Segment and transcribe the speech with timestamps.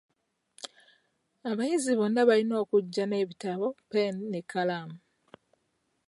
[1.49, 4.97] Abayizi bonna balina okujja n'ebitabo, ppeeni n'ekkalaamu.